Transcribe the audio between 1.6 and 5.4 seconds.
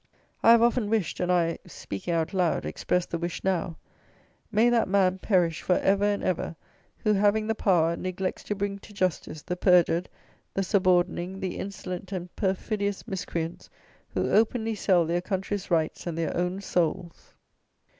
speaking out loud, expressed the wish now: "May that man